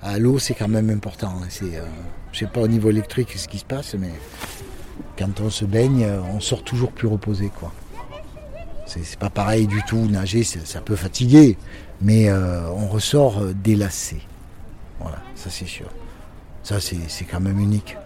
[0.00, 1.28] À l'eau, c'est quand même important.
[1.42, 1.46] hein.
[1.48, 1.82] C'est, euh,
[2.32, 4.12] je sais pas au niveau électrique ce qui se passe, mais
[5.18, 7.72] quand on se baigne, on sort toujours plus reposé, quoi.
[8.86, 10.06] C'est, pas pareil du tout.
[10.06, 11.56] Nager, ça peut fatiguer,
[12.00, 14.20] mais euh, on ressort euh, délassé.
[15.00, 15.86] Voilà, ça c'est sûr.
[16.62, 17.96] Ça, c'est quand même unique.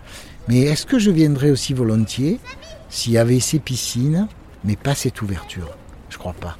[0.49, 2.41] Mais est-ce que je viendrais aussi volontiers
[2.89, 4.29] s'il y avait ces piscines,
[4.67, 5.71] mais pas cette ouverture
[6.11, 6.59] Je crois pas.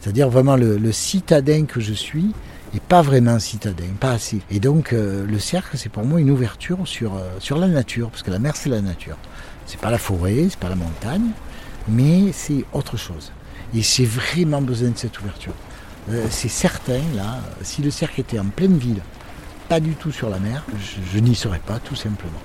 [0.00, 2.32] C'est-à-dire vraiment le, citadin que je suis
[2.74, 4.40] et pas vraiment citadin, pas assez.
[4.50, 8.10] Et donc euh, le cercle, c'est pour moi une ouverture sur, euh, sur la nature,
[8.10, 9.16] parce que la mer, c'est la nature.
[9.66, 11.30] C'est pas la forêt, c'est pas la montagne,
[11.88, 13.32] mais c'est autre chose.
[13.74, 15.54] Et j'ai vraiment besoin de cette ouverture.
[16.10, 19.02] Euh, c'est certain, là, si le cercle était en pleine ville,
[19.68, 20.64] pas du tout sur la mer,
[21.12, 22.40] je n'y serais pas, tout simplement.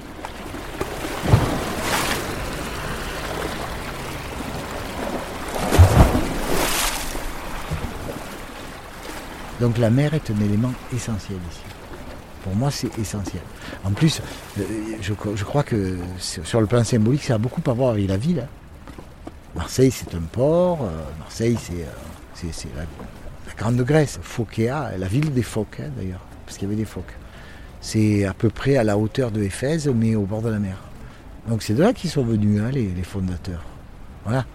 [9.62, 11.62] Donc la mer est un élément essentiel ici.
[12.44, 13.42] Pour moi, c'est essentiel.
[13.84, 14.22] En plus,
[14.60, 14.64] euh,
[15.02, 18.42] je, crois que sur le plan symbolique, ça a beaucoup à voir avec la ville.
[18.42, 18.48] hein.
[19.56, 20.84] Marseille, c'est un port.
[20.84, 22.84] euh, Marseille, c'est euh, la,
[23.58, 24.20] Grande Grèce.
[24.22, 27.14] Phocéa, la ville des phoques, hein, d'ailleurs, parce qu'il y avait des phoques.
[27.82, 30.78] C'est à peu près à la hauteur de Éphèse, mais au bord de la mer.
[31.48, 33.64] Donc c'est de là qu'ils sont venus, hein, les, les fondateurs.
[34.26, 34.46] Voilà.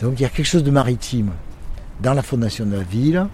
[0.00, 1.30] Donc il y a quelque chose de maritime
[2.00, 3.26] dans la fondation de la ville.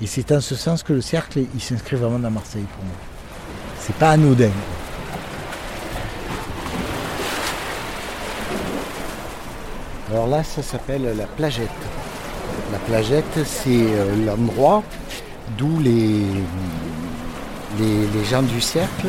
[0.00, 2.94] Et c'est en ce sens que le cercle, il s'inscrit vraiment dans Marseille pour moi.
[3.80, 4.50] C'est pas anodin.
[10.10, 11.68] Alors là, ça s'appelle la plagette.
[12.72, 14.82] La plagette, c'est euh, l'endroit
[15.56, 16.22] d'où les,
[17.78, 19.08] les, gens du cercle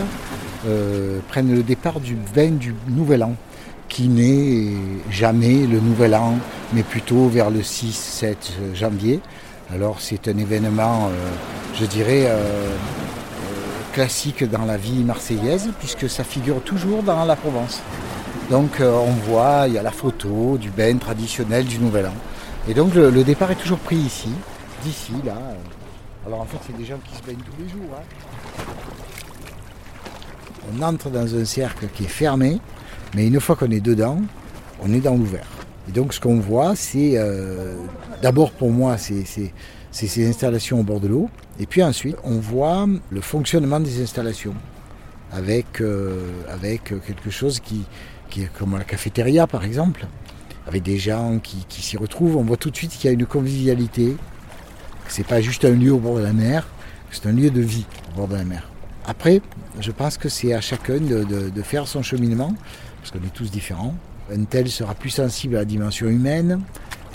[0.65, 3.35] euh, prennent le départ du bain du Nouvel An,
[3.87, 4.73] qui n'est
[5.09, 6.37] jamais le Nouvel An,
[6.73, 8.35] mais plutôt vers le 6-7
[8.73, 9.19] janvier.
[9.73, 11.29] Alors c'est un événement, euh,
[11.79, 12.73] je dirais, euh, euh,
[13.93, 17.81] classique dans la vie marseillaise, puisque ça figure toujours dans la Provence.
[18.49, 22.13] Donc on voit, il y a la photo du bain traditionnel du Nouvel An.
[22.67, 24.29] Et donc le, le départ est toujours pris ici,
[24.83, 25.35] d'ici, là.
[26.25, 27.91] Alors en fait c'est des gens qui se baignent tous les jours.
[27.95, 28.63] hein.
[30.73, 32.59] On entre dans un cercle qui est fermé,
[33.15, 34.17] mais une fois qu'on est dedans,
[34.81, 35.47] on est dans l'ouvert.
[35.89, 37.73] Et donc ce qu'on voit, c'est euh,
[38.21, 39.25] d'abord pour moi, c'est
[39.91, 41.31] ces installations au bord de l'eau.
[41.59, 44.53] Et puis ensuite, on voit le fonctionnement des installations
[45.31, 47.85] avec, euh, avec quelque chose qui,
[48.39, 50.05] est comme la cafétéria par exemple,
[50.67, 52.37] avec des gens qui, qui s'y retrouvent.
[52.37, 54.15] On voit tout de suite qu'il y a une convivialité.
[55.07, 56.67] que C'est pas juste un lieu au bord de la mer,
[57.09, 58.69] c'est un lieu de vie au bord de la mer.
[59.07, 59.41] Après,
[59.79, 62.53] je pense que c'est à chacun de faire son cheminement,
[62.99, 63.95] parce qu'on est tous différents.
[64.33, 66.61] Un tel sera plus sensible à la dimension humaine,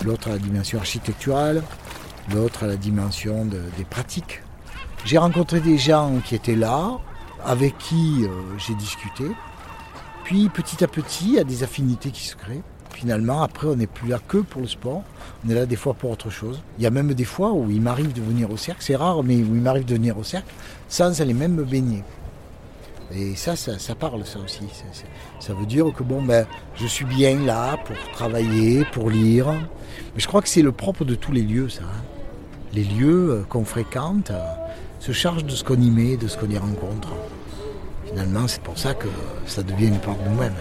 [0.05, 1.63] l'autre à la dimension architecturale,
[2.35, 4.43] l'autre à la dimension de- des pratiques.
[5.05, 6.99] J'ai rencontré des gens qui étaient là,
[7.45, 9.25] avec qui euh, j'ai discuté.
[10.25, 12.63] Puis petit à petit, il y a des affinités qui se créent.
[12.91, 15.03] Finalement, après, on n'est plus là que pour le sport.
[15.45, 16.63] On est là des fois pour autre chose.
[16.79, 19.23] Il y a même des fois où il m'arrive de venir au cercle, c'est rare,
[19.23, 20.49] mais où il m'arrive de venir au cercle
[20.89, 22.03] sans aller même me baigner.
[23.13, 24.65] Et ça, ça, parle, ça aussi.
[25.41, 29.47] Ça, veut dire que bon, ben, je suis bien là pour travailler, pour lire.
[29.51, 31.83] Mais je crois que c'est le propre de tous les lieux, ça.
[31.83, 32.03] hein.
[32.73, 34.41] Les lieux euh, qu'on fréquente euh,
[34.99, 37.09] se chargent de ce qu'on y met, de ce qu'on y rencontre.
[38.07, 39.09] Finalement, c'est pour ça que
[39.47, 40.55] ça devient une part de nous-mêmes.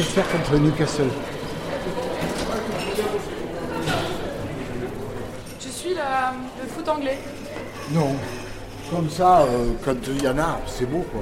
[0.00, 1.10] Manchester contre Newcastle.
[5.60, 6.32] Tu suis la-
[6.62, 7.18] le foot anglais.
[7.92, 8.14] Non.
[8.90, 11.20] Comme ça, euh, quand il y en a, c'est beau quoi.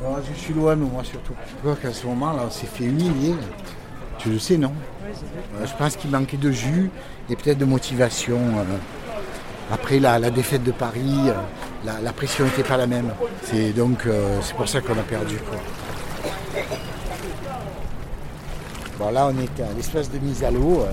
[0.00, 1.34] Alors, je suis loin, moi surtout.
[1.46, 3.34] Tu vois qu'à ce moment-là, on s'est fait humilier.
[4.18, 4.72] Tu le sais, non?
[5.04, 6.90] Euh, Je pense qu'il manquait de jus
[7.28, 8.38] et peut-être de motivation.
[8.38, 8.64] euh.
[9.70, 11.28] Après la, la défaite de Paris,
[12.02, 13.12] la, pression n'était pas la même.
[13.42, 15.36] C'est donc euh, c'est pour ça qu'on a perdu.
[18.98, 20.86] Bon, là, on est à l'espace de mise à l'eau, euh,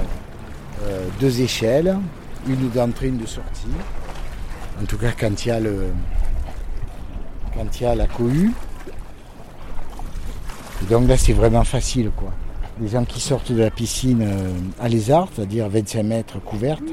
[0.84, 1.98] euh, deux échelles,
[2.48, 3.68] une d'entrée, une de sortie.
[4.81, 5.88] En tout cas, quand il y a, le,
[7.56, 8.51] quand il y a la cohue.
[10.81, 12.31] Et donc là, c'est vraiment facile, quoi.
[12.81, 14.28] Les gens qui sortent de la piscine
[14.81, 16.84] à lézard, c'est-à-dire 25 mètres couverte,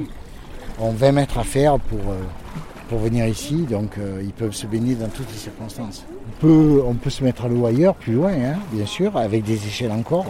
[0.79, 1.99] ont 20 mètres à faire pour,
[2.91, 6.05] pour venir ici, donc euh, ils peuvent se baigner dans toutes les circonstances.
[6.11, 9.45] On peut, on peut se mettre à l'eau ailleurs, plus loin, hein, bien sûr, avec
[9.45, 10.27] des échelles encore.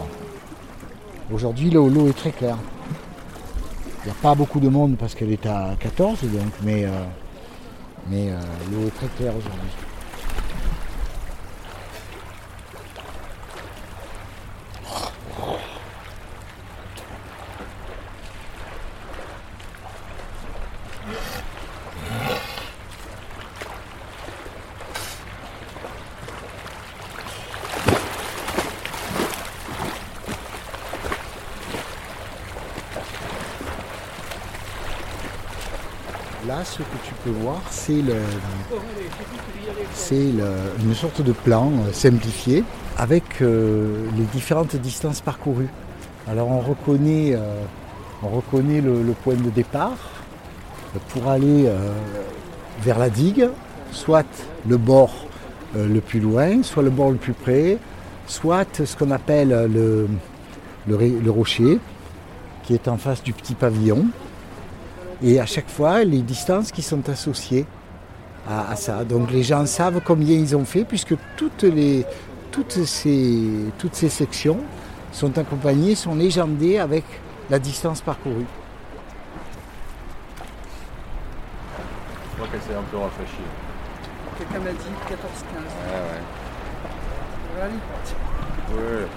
[1.33, 2.59] Aujourd'hui, l'eau est très claire.
[4.03, 6.89] Il n'y a pas beaucoup de monde parce qu'elle est à 14, donc, mais, euh,
[8.11, 8.39] mais euh,
[8.71, 9.90] l'eau est très claire aujourd'hui.
[36.51, 38.03] Là, ce que tu peux voir, c'est
[40.11, 42.65] une sorte de plan euh, simplifié
[42.97, 45.69] avec euh, les différentes distances parcourues.
[46.27, 47.63] Alors on reconnaît, euh,
[48.21, 49.95] on reconnaît le, point de départ
[51.13, 51.71] pour aller
[52.81, 53.47] vers la digue,
[53.93, 54.27] soit
[54.67, 55.13] le bord
[55.73, 57.77] le plus loin, soit le bord le plus près,
[58.27, 59.69] soit ce qu'on appelle
[60.85, 61.79] le rocher
[62.63, 64.05] qui est en face du petit pavillon.
[65.23, 67.65] Et à chaque fois, les distances qui sont associées
[68.49, 69.03] à, à ça.
[69.03, 72.05] Donc les gens savent combien ils ont fait, puisque toutes, les,
[72.51, 73.43] toutes, ces,
[73.77, 74.57] toutes ces sections
[75.11, 77.03] sont accompagnées, sont légendées avec
[77.49, 78.45] la distance parcourue.
[82.31, 83.47] Je crois qu'elle s'est un peu rafraîchie.
[84.37, 84.77] Quelqu'un m'a dit
[85.07, 85.13] 14-15.
[85.87, 86.23] Ouais, ouais.
[87.53, 87.71] Voilà.
[89.01, 89.07] Ouais.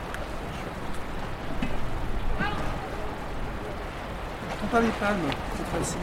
[4.74, 5.96] Pas les palmes cette fois-ci.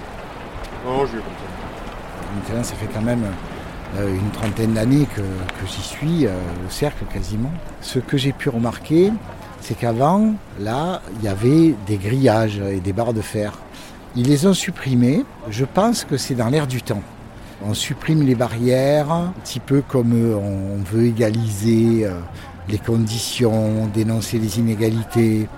[0.85, 2.35] Non, je vais comme ça.
[2.35, 3.25] Maintenant, ça fait quand même
[3.97, 6.31] euh, une trentaine d'années que, que j'y suis, euh,
[6.65, 7.51] au cercle quasiment.
[7.81, 9.11] Ce que j'ai pu remarquer,
[9.59, 13.51] c'est qu'avant, là, il y avait des grillages et des barres de fer.
[14.15, 15.25] Ils les ont supprimés.
[15.49, 17.03] Je pense que c'est dans l'air du temps.
[17.65, 22.07] On supprime les barrières, un petit peu comme euh, on veut égaliser
[22.69, 25.49] les conditions, dénoncer les inégalités.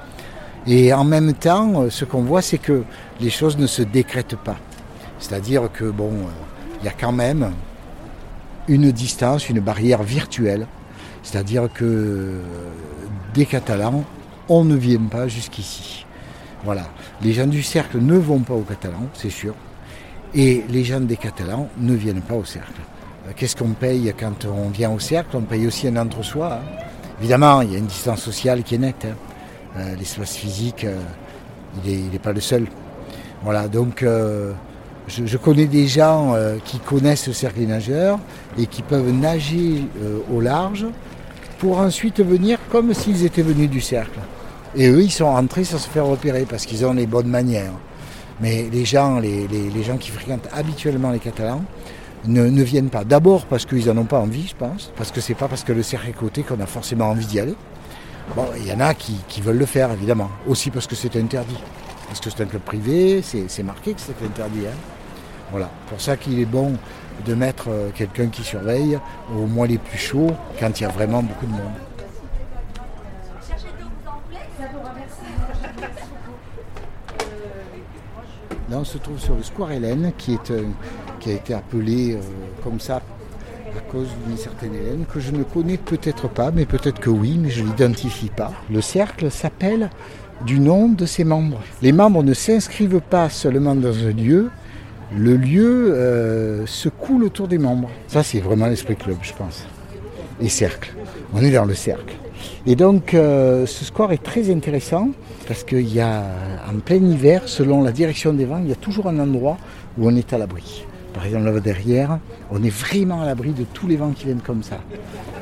[0.67, 2.83] Et en même temps, euh, ce qu'on voit, c'est que
[3.19, 4.55] les choses ne se décrètent pas.
[5.19, 6.29] C'est-à-dire que bon, euh,
[6.81, 7.51] il y a quand même
[8.67, 10.67] une distance, une barrière virtuelle.
[11.21, 12.41] C'est-à-dire que euh,
[13.33, 14.03] des Catalans,
[14.49, 16.05] on ne vient pas jusqu'ici.
[16.63, 16.83] Voilà.
[17.21, 19.53] Les gens du cercle ne vont pas au Catalan, c'est sûr.
[20.33, 22.81] Et les gens des Catalans ne viennent pas au cercle.
[23.35, 25.35] Qu'est-ce qu'on paye quand on vient au cercle?
[25.37, 26.53] On paye aussi un entre-soi.
[26.53, 26.65] hein.
[27.19, 29.05] Évidemment, il y a une distance sociale qui est nette.
[29.05, 29.15] hein.
[29.77, 30.99] Euh, L'espace physique, euh,
[31.85, 32.67] il n'est pas le seul.
[33.43, 34.51] Voilà, donc euh,
[35.07, 38.19] je, connais des gens qui connaissent le cercle des nageurs
[38.57, 39.83] et qui peuvent nager
[40.31, 40.85] au large
[41.59, 44.19] pour ensuite venir comme s'ils étaient venus du cercle.
[44.75, 47.73] Et eux, ils sont rentrés sans se faire repérer parce qu'ils ont les bonnes manières.
[48.39, 49.47] Mais les gens, les,
[49.83, 51.63] gens qui fréquentent habituellement les Catalans
[52.25, 53.03] ne, ne viennent pas.
[53.03, 55.73] D'abord parce qu'ils n'en ont pas envie, je pense, parce que c'est pas parce que
[55.73, 57.55] le cercle est coté qu'on a forcément envie d'y aller.
[58.35, 60.29] Bon, il y en a qui, qui veulent le faire, évidemment.
[60.47, 61.57] Aussi parce que c'est interdit.
[62.07, 64.65] Parce que c'est un club privé, c'est marqué que c'est interdit.
[64.67, 64.75] hein.
[65.51, 65.69] Voilà.
[65.87, 66.73] Pour ça qu'il est bon
[67.25, 68.97] de mettre euh, quelqu'un qui surveille
[69.35, 71.73] au mois les plus chauds, quand il y a vraiment beaucoup de monde.
[78.69, 80.53] Là, on se trouve sur le Square Hélène, qui, est,
[81.19, 82.21] qui a été appelé euh,
[82.63, 83.01] comme ça
[83.77, 87.37] à cause d'une certaine Hélène, que je ne connais peut-être pas, mais peut-être que oui,
[87.39, 88.51] mais je ne l'identifie pas.
[88.71, 89.89] Le cercle s'appelle
[90.45, 91.61] du nom de ses membres.
[91.81, 94.49] Les membres ne s'inscrivent pas seulement dans un lieu,
[95.15, 97.89] le lieu euh, se coule autour des membres.
[98.07, 99.65] Ça, c'est vraiment l'esprit club, je pense.
[100.41, 100.93] Et cercle.
[101.33, 102.15] On est dans le cercle.
[102.65, 105.09] Et donc, euh, ce score est très intéressant
[105.47, 106.23] parce qu'il y a,
[106.69, 109.57] en plein hiver, selon la direction des vents, il y a toujours un endroit
[109.97, 110.85] où on est à l'abri.
[111.13, 112.19] Par exemple, là derrière,
[112.51, 114.79] on est vraiment à l'abri de tous les vents qui viennent comme ça.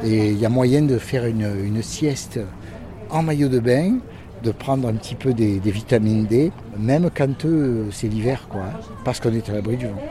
[0.03, 2.39] Et il y a moyen de faire une, une sieste
[3.09, 3.97] en maillot de bain,
[4.43, 8.61] de prendre un petit peu des, des vitamines D, même quand euh, c'est l'hiver, quoi,
[8.61, 10.01] hein, parce qu'on est à l'abri du vent.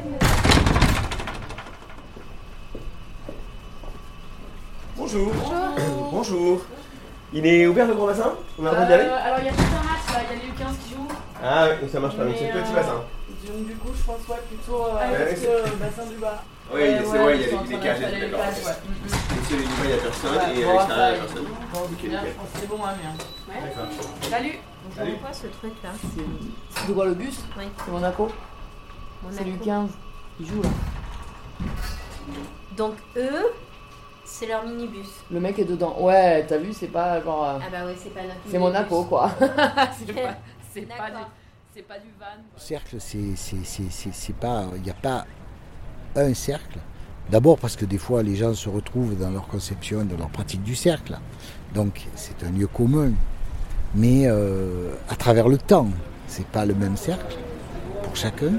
[4.97, 5.33] Bonjour.
[6.13, 6.61] Bonjour.
[7.33, 8.33] Il est ouvert le grand bassin?
[8.59, 9.05] On a le droit d'y aller?
[9.05, 10.95] Euh, alors il y a tout un match là, il y a les U15 qui
[10.95, 11.09] jouent.
[11.43, 13.03] Ah oui, ça marche pas, donc c'est Mais, le petit euh, bassin.
[13.47, 16.17] Donc du coup je pense ouais plutôt euh, Ouais, parce c'est- que, euh, bassin du
[16.17, 16.43] bas.
[16.73, 18.41] Oui, c'est vrai, il y a ils cages les d'accord.
[18.47, 18.73] cages, ouais.
[18.87, 19.49] Mm.
[19.49, 21.21] celui du bas, il n'y a personne, Ouais, et à bon, l'extérieur, il n'y a
[21.25, 21.47] personne.
[21.73, 21.89] Pense
[22.53, 23.61] que c'est bon, hein, bien.
[23.61, 24.31] D'accord.
[24.31, 24.59] Salut
[24.97, 25.91] Je vois quoi ce truc là
[26.75, 27.41] C'est de quoi le bus?
[27.59, 27.65] Oui.
[27.85, 28.29] C'est Monaco.
[29.33, 29.91] C'est du 15.
[30.39, 30.69] Il joue là.
[32.77, 33.47] Donc eux,
[34.25, 35.09] c'est leur minibus.
[35.31, 35.97] Le mec est dedans.
[35.99, 37.45] Ouais, t'as vu, c'est pas genre.
[37.45, 38.59] euh, Ah bah ouais, c'est pas notre C'est.
[38.59, 39.31] Monaco quoi.
[39.39, 40.35] c'est pas,
[40.73, 41.13] c'est pas du.
[41.13, 41.31] D'accord.
[41.73, 42.43] C'est pas du van.
[42.55, 45.25] Le cercle, c'est pas, il n'y a pas
[46.17, 46.81] un cercle.
[47.31, 50.65] D'abord parce que des fois les gens se retrouvent dans leur conception, dans leur pratique
[50.65, 51.17] du cercle.
[51.73, 53.13] Donc c'est un lieu commun.
[53.95, 55.89] Mais euh, à travers le temps,
[56.27, 57.37] c'est pas le même cercle
[58.03, 58.55] pour chacun.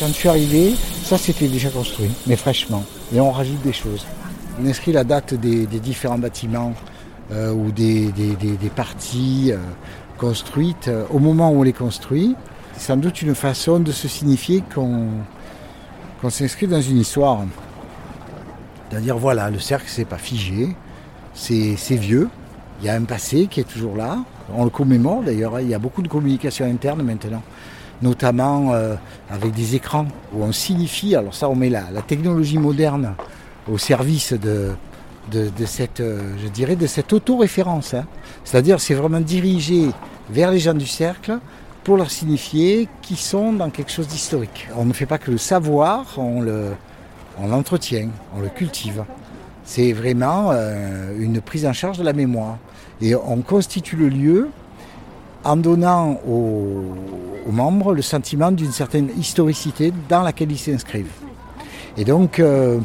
[0.00, 2.84] Quand je suis arrivé, ça c'était déjà construit, mais fraîchement.
[3.12, 4.06] Et on rajoute des choses.
[4.60, 6.72] On inscrit la date des, différents bâtiments
[7.32, 8.12] euh, ou des,
[8.76, 9.56] parties euh,
[10.16, 12.36] construites euh, au moment où on les construit.
[12.74, 17.40] C'est sans doute une façon de se signifier qu'on s'inscrit dans une histoire.
[18.90, 20.76] C'est-à-dire voilà, le cercle c'est pas figé,
[21.34, 22.28] c'est c'est vieux,
[22.80, 24.18] il y a un passé qui est toujours là,
[24.54, 25.60] on le commémore d'ailleurs, hein.
[25.60, 27.42] il y a beaucoup de communication interne maintenant
[28.02, 28.94] notamment euh,
[29.30, 33.14] avec des écrans où on signifie, alors ça on met la, technologie moderne
[33.70, 34.74] au service de,
[35.66, 37.94] cette, euh, je dirais, de cette autoréférence.
[37.94, 38.06] hein.
[38.44, 39.90] C'est-à-dire c'est vraiment dirigé
[40.30, 41.38] vers les gens du cercle
[41.84, 44.68] pour leur signifier qu'ils sont dans quelque chose d'historique.
[44.76, 46.42] On ne fait pas que le savoir, on
[47.46, 49.04] l'entretient, on le cultive.
[49.64, 52.56] C'est vraiment euh, une prise en charge de la mémoire.
[53.02, 54.48] Et on constitue le lieu
[55.48, 56.84] en donnant aux,
[57.50, 61.10] membres le sentiment d'une certaine historicité dans laquelle ils s'inscrivent.
[61.96, 62.78] Et donc, euh,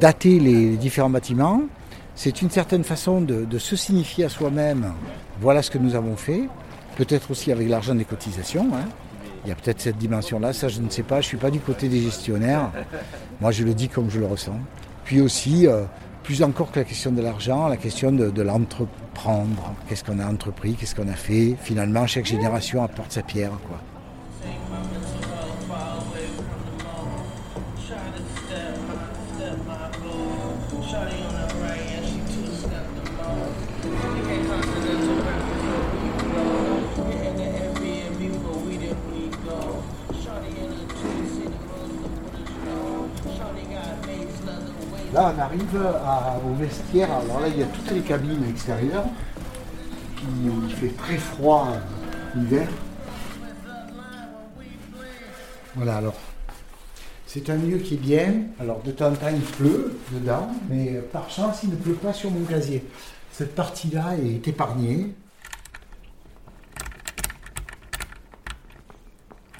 [0.00, 1.60] dater les différents bâtiments,
[2.14, 4.94] c'est une certaine façon de, de se signifier à soi-même,
[5.42, 6.44] voilà ce que nous avons fait,
[6.96, 8.66] peut-être aussi avec l'argent des cotisations.
[8.74, 8.88] hein.
[9.44, 11.50] Il y a peut-être cette dimension-là, ça je ne sais pas, je ne suis pas
[11.50, 12.72] du côté des gestionnaires.
[13.40, 14.58] Moi je le dis comme je le ressens.
[15.04, 15.82] Puis aussi, euh,
[16.26, 19.74] plus encore que la question de l'argent, la question de, l'entreprendre.
[19.88, 21.54] Qu'est-ce qu'on a entrepris, qu'est-ce qu'on a fait?
[21.62, 23.52] Finalement, chaque génération apporte sa pierre.
[23.68, 23.95] Quoi.
[45.16, 45.80] Là, on arrive
[46.46, 47.10] au vestiaire.
[47.10, 49.06] Alors là, il y a toutes les cabines extérieures
[50.44, 51.68] il fait très froid
[52.34, 52.68] l'hiver.
[55.74, 56.16] Voilà, alors.
[57.26, 58.34] C'est un lieu qui est bien.
[58.60, 62.12] Alors, de temps en temps, il pleut dedans, mais par chance, il ne pleut pas
[62.12, 62.84] sur mon casier.
[63.32, 65.12] Cette partie-là est épargnée.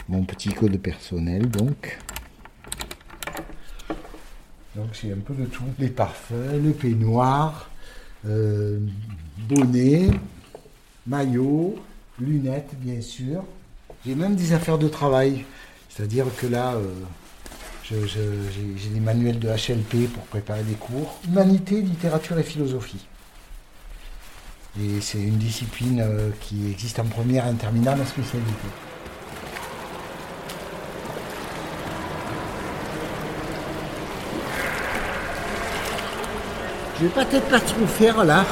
[0.08, 1.98] Mon petit code personnel, donc.
[4.76, 5.64] Donc c'est un peu de tout.
[5.78, 7.70] Les parfums, le peignoir,
[8.26, 8.78] euh,
[9.48, 10.10] bonnet,
[11.06, 11.76] maillot,
[12.20, 13.42] lunettes bien sûr.
[14.04, 15.44] J'ai même des affaires de travail.
[15.88, 16.92] C'est-à-dire que là, euh,
[17.90, 21.18] j'ai des manuels de HLP pour préparer des cours.
[21.26, 23.06] Humanité, littérature et philosophie.
[24.78, 28.52] Et c'est une discipline euh, qui existe en première et en terminale en spécialité.
[36.98, 38.42] Je vais peut-être pas trop faire là.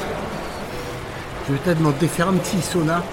[1.47, 3.03] Je vais peut-être monter faire un petit sauna.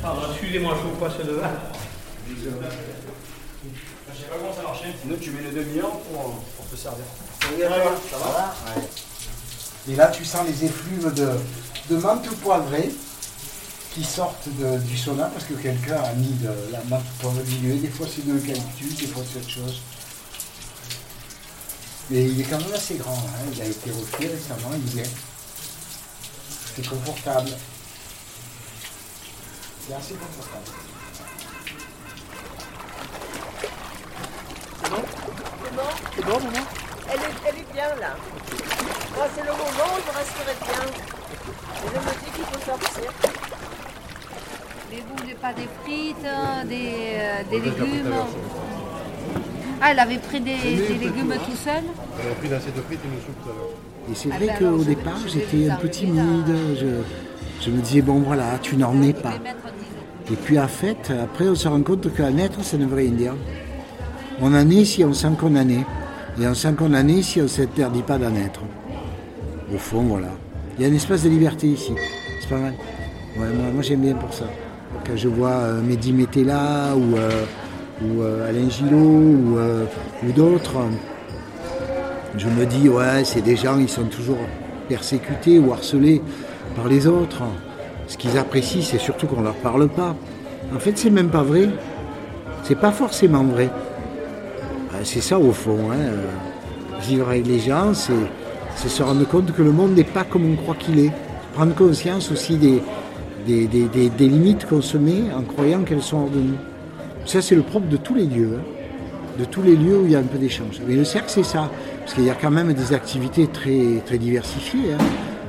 [0.00, 1.50] Pardon, excusez-moi, je vous passe le verre.
[5.02, 7.04] Sinon, tu mets le demi-heure pour, pour te servir.
[8.10, 8.54] Ça va
[9.88, 11.30] Et là, tu sens les effluves de,
[11.90, 12.90] de menthe poivrée
[13.92, 17.76] qui sortent du sauna parce que quelqu'un a mis de la menthe poivrée diluée.
[17.78, 19.80] Des fois, c'est de l'eucalyptus, des fois, c'est autre chose.
[22.10, 23.12] Mais il est quand même assez grand.
[23.14, 23.50] hein.
[23.54, 25.10] Il a été refait récemment, il est.
[26.76, 27.50] C'est confortable.
[29.86, 30.64] C'est assez confortable.
[36.16, 36.83] C'est bon, maman?
[37.12, 38.16] Elle est, elle est bien là.
[39.16, 40.82] Moi, c'est le moment où je resterai bien.
[41.76, 43.10] Et je me dis qu'il faut sortir.
[44.90, 48.14] Mais vous voulez pas des frites, hein, des, euh, des légumes
[49.80, 53.00] Ah, elle avait pris des, des légumes tout seul On a pris l'assiette de frites
[53.04, 53.70] et une soupe tout à l'heure.
[54.10, 56.54] Et c'est Ah vrai ben qu'au départ, j'étais un peu timide.
[56.78, 59.34] Je, je me disais, bon voilà, tu n'en es pas.
[60.30, 63.10] Et puis en fait, après on se rend compte qu'à naître, ça ne veut rien
[63.10, 63.34] dire.
[64.40, 65.84] On en est si on sent qu'on en est.
[66.40, 68.60] Et on sent qu'on en est si on ne s'interdit pas d'en être.
[69.72, 70.30] Au fond, voilà.
[70.76, 71.92] Il y a une espèce de liberté ici.
[72.40, 72.74] C'est pas mal.
[73.38, 74.44] Ouais, moi, j'aime bien pour ça.
[75.06, 77.44] Quand je vois euh, Mehdi Metella ou, euh,
[78.02, 79.58] ou euh, Alain Gillot ou,
[80.26, 80.76] ou d'autres,
[82.36, 84.38] je me dis, ouais, c'est des gens, ils sont toujours
[84.88, 86.20] persécutés ou harcelés
[86.74, 87.42] par les autres.
[88.08, 90.16] Ce qu'ils apprécient, c'est surtout qu'on ne leur parle pas.
[90.74, 91.68] En fait, c'est même pas vrai.
[92.64, 93.70] C'est pas forcément vrai.
[95.04, 95.90] C'est ça au fond.
[95.92, 100.50] hein, Vivre avec les gens, c'est se rendre compte que le monde n'est pas comme
[100.50, 101.12] on croit qu'il est.
[101.54, 102.82] Prendre conscience aussi des,
[103.46, 106.56] des, des- des- limites qu'on se met en croyant qu'elles sont hors de nous.
[107.26, 108.58] Ça, c'est le propre de tous les lieux.
[108.58, 108.62] hein.
[109.38, 110.80] De tous les lieux où il y a un peu d'échange.
[110.86, 111.68] Mais le cercle, c'est ça.
[112.00, 114.94] Parce qu'il y a quand même des activités très, très diversifiées.
[114.94, 115.04] hein.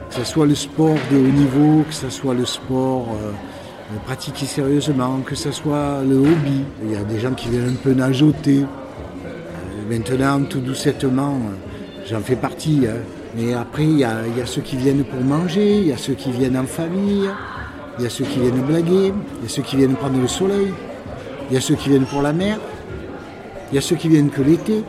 [0.09, 3.31] Que ce soit le sport de haut niveau, que ce soit le sport euh,
[4.05, 6.63] pratiqué sérieusement, que ce soit le hobby.
[6.83, 8.65] Il y a des gens qui viennent un peu nageoter.
[9.85, 12.85] Euh, Maintenant, tout doucettement, euh, j'en fais partie.
[12.87, 12.95] hein.
[13.37, 16.31] Mais après, il y, a, ceux qui viennent pour manger, il y a ceux qui
[16.31, 17.29] viennent en famille,
[17.99, 20.27] il y a ceux qui viennent blaguer, il y a ceux qui viennent prendre le
[20.27, 20.73] soleil,
[21.49, 22.59] il y a ceux qui viennent pour la mer,
[23.71, 24.85] il y a ceux qui viennent que l'été.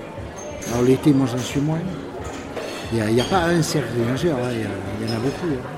[0.72, 1.80] Alors l'été, moi j'en suis moins.
[2.92, 5.52] Il n'y a, pas un cercle hein, il y en a beaucoup.
[5.52, 5.75] hein.